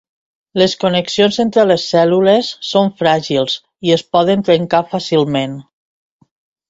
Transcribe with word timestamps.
Les 0.59 0.71
connexions 0.83 1.35
entre 1.43 1.65
les 1.71 1.83
cèl·lules 1.91 2.49
són 2.69 2.89
fràgils 3.03 3.59
i 3.91 3.95
es 3.97 4.05
poden 4.17 4.45
trencar 4.49 4.81
fàcilment. 4.95 5.55